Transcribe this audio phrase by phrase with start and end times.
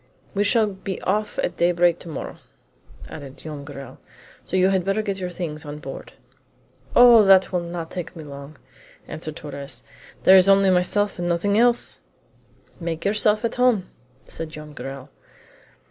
[0.33, 2.37] "We shall be off at daybreak to morrow,"
[3.07, 3.99] added Joam Garral,
[4.43, 6.13] "so you had better get your things on board."
[6.95, 8.57] "Oh, that will not take me long!"
[9.07, 9.83] answered Torres;
[10.23, 11.99] "there is only myself and nothing else!"
[12.79, 13.91] "Make yourself at home,"
[14.25, 15.11] said Joam Garral.